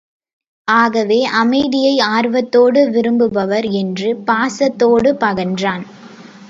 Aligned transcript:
ஆகவே, 0.67 1.25
அமைதியை, 1.25 1.99
ஆர்வத்தோடு 1.99 2.89
விரும்புவர் 2.89 3.69
என்று 3.71 4.13
பரவசத்தோடு 4.27 5.13
பகன்றார். 5.19 5.85